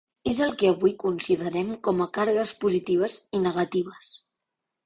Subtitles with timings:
[0.29, 4.13] És el que avui considerem com a càrregues positives i negatives.